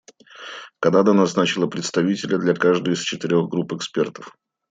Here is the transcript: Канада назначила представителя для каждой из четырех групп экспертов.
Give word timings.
Канада 0.79 1.13
назначила 1.13 1.67
представителя 1.67 2.39
для 2.39 2.55
каждой 2.55 2.95
из 2.95 3.01
четырех 3.01 3.47
групп 3.49 3.73
экспертов. 3.73 4.35